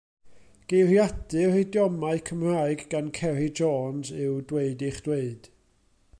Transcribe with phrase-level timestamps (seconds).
[0.71, 5.53] Geiriadur idiomau Cymraeg gan Ceri Jones yw Dweud eich Dweud.